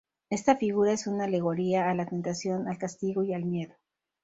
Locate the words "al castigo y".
2.67-3.35